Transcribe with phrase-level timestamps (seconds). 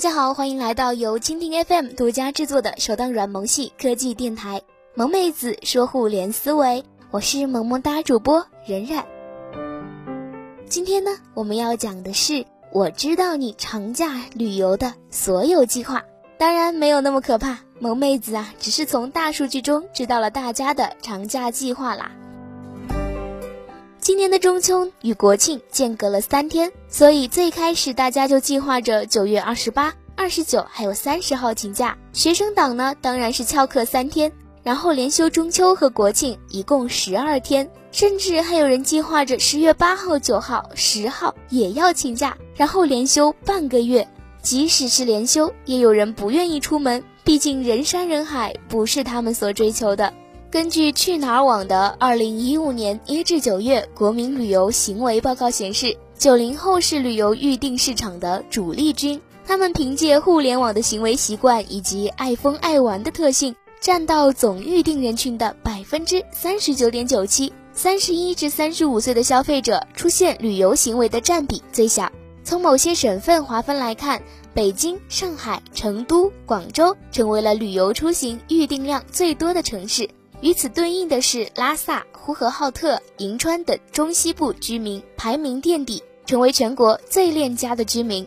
[0.00, 4.58] 家好，欢迎来到由蜻蜓 FM 独家制作的首档软萌系科技电台
[4.94, 9.04] 《萌妹子说互联思维》，我是萌萌哒主播冉冉。
[10.66, 16.04] 今天呢，我们要讲的是我知道你长假旅游的所有计划，
[16.38, 22.10] 当然没有那么可怕，萌妹子啊，只是从大数据中知道了大家的长假计划啦。
[24.10, 31.96] 今年的中秋与国庆间隔了三天，所以最开始大家就计划着九月二十八、二十九还有三十号请假。
[32.12, 34.32] 学生党呢，当然是翘课三天，
[34.64, 37.70] 然后连休中秋和国庆，一共十二天。
[37.92, 44.08] 甚至还有人计划着十月八号、九号、十号也要请假，然后连休半个月。
[44.42, 50.12] 即使是连休，也有人不愿意出门，毕竟人山人海不是他们所追求的。
[50.50, 59.20] 根据去哪儿网的二零一五年一至九月国民旅游行为报告显示，九零后是旅游预订市场的主力军。
[59.46, 67.52] 他们凭借互联网的行为习惯以及爱疯爱玩的特性，占到总预订人群的百分之三十九点九七。
[67.72, 72.10] 三十一至三十五岁的消费者出现旅游行为的占比最小。
[72.42, 74.20] 从某些省份划分来看，
[74.52, 80.08] 北京、上海、成都、广州成为了旅游出行预订量最多的城市。
[80.40, 88.26] 与此对应的是，拉萨、呼和浩特、银川等中西部居民排名垫底，成为全国最恋家的居民。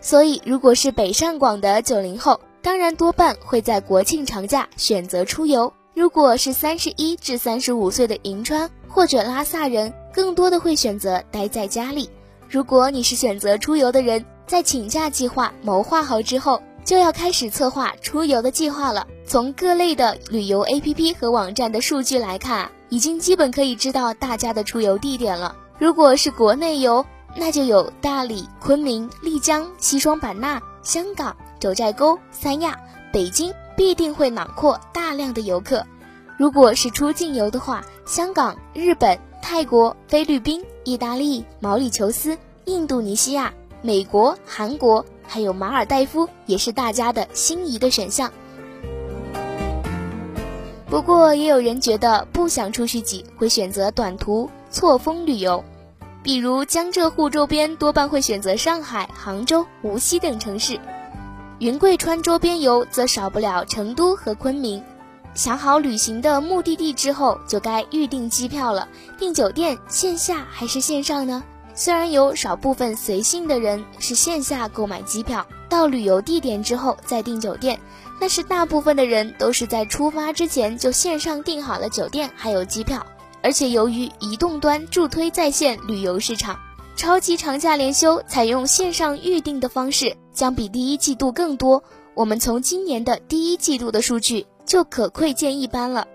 [0.00, 12.10] 所以，如果是北上广的九零后，当然多半会在国庆长假选择出游；如果是三十一至三十五岁的银川或者拉萨人，更多的会选择待在家里。
[12.48, 16.60] 如果你是选择出游的人，在请假计划谋划好之后。
[16.86, 19.06] 就要开始策划出游的计划了。
[19.26, 25.56] 从各类的旅游 APP 和网站的数据来看，已经基本可以知道大家的出游地点了。
[25.80, 32.78] 如果是国内游，那就有大理、昆明、丽江、西双版纳、香港、九寨沟、三亚、
[33.12, 35.84] 北京，必定会囊括大量的游客。
[36.38, 43.52] 如果是出境游的话，香港、日本、泰国、菲律宾、意大利、毛里求斯、印度尼西亚、
[43.86, 45.06] 美国、韩国。
[45.28, 48.30] 还有马尔代夫也是大家的心仪的选项。
[50.88, 55.64] 不过也有人觉得不想出去挤，会选择短途错峰旅游，
[56.22, 60.78] 比如江浙沪周边多半会选择上海、杭州、无锡等城市；
[61.58, 64.80] 云贵川周边游则少不了成都和昆明。
[65.34, 68.86] 想好旅行的目的地之后，就该预订机票了。
[69.18, 71.42] 订酒店线下还是线上呢？
[71.78, 77.78] 虽然有少部分随性的人是线下购买机票，到旅游地点之后再订酒店，
[78.18, 83.06] 但是大部分的人都是在出发之前就线上订好了酒店还有机票。
[83.42, 86.58] 而且由于移动端助推在线旅游市场，
[86.96, 91.84] 超级长假连休采用线上预订的方式将比第一季度更多。
[92.14, 96.08] 我们从今年的第一季度的数据就可窥见一斑了。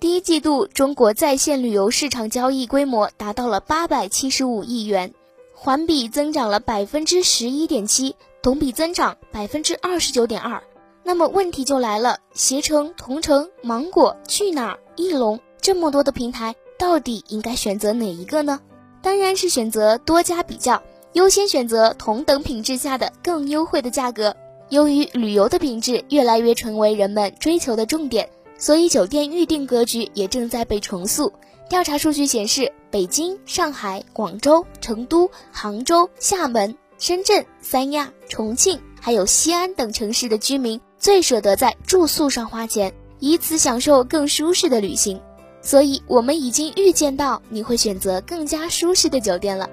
[0.00, 5.12] 第一季度，中国在线旅游市场交易规模达到了八百七十五亿元，
[5.52, 10.62] 环比增长了百分之十一点七，同比增长百分之二十九点二。
[11.02, 18.60] 那么问题就来了，携程、同城、芒果、去哪儿、翼龙这么多的平台，到底应该选择哪一个呢？
[19.02, 20.80] 当然是选择多家比较，
[21.14, 24.36] 优先选择同等品质下的更优惠的价格。
[24.68, 28.30] 由于旅游的品质越来越成为人们追求的重点。
[28.58, 31.32] 所以，酒店预订格局也正在被重塑。
[31.70, 45.20] 调查数据显示，北京、上海、广州、成都、杭州、厦门、深圳、三亚、重庆，还有西安等城市的居民最舍得在住宿上花钱，以此享受更舒适的旅行。
[45.60, 49.70] 所以，我们已经预见到你会选择更加舒适的酒店了。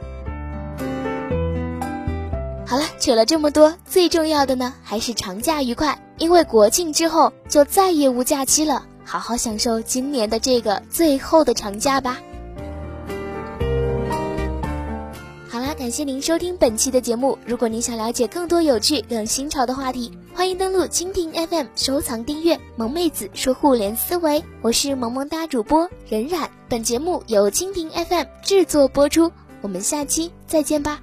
[2.68, 6.00] 好了，扯了这么多，最重要的呢，还是长假愉快。
[6.18, 12.20] 因为国庆之后就再也无假期了，好好享受今年的这个最后的长假吧。
[15.50, 17.38] 好啦，感谢您收听本期的节目。
[17.46, 24.44] 如果您想了解更多有趣、更新潮的话题，欢迎登录蜻蜓 FM 收藏订阅“萌妹子说互联思维”。
[24.64, 29.32] 我是萌萌哒主播任冉，本节目由蜻蜓 FM 制作播出。
[29.62, 31.00] 我们下期再见吧。